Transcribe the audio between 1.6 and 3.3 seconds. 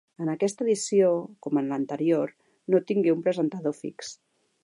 en l'anterior, no tingué un